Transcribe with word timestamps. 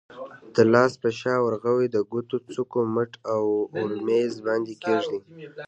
د 0.55 0.57
لاس 0.73 0.91
په 1.01 1.09
شا، 1.19 1.35
ورغوي، 1.41 1.87
د 1.91 1.97
ګوتو 2.11 2.37
څوکو، 2.53 2.81
مټ 2.95 3.11
او 3.33 3.43
اورمیږ 3.77 4.31
باندې 4.47 4.73
کېږدئ. 4.83 5.19